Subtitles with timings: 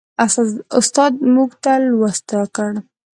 [0.79, 2.71] استاد موږ ته لوست راکړ.